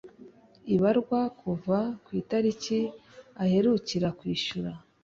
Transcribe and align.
ibarwa 0.73 1.19
kuva 1.39 1.77
ku 2.03 2.09
itariki 2.21 2.79
aherukira 3.43 4.07
kwishyura 4.19 4.71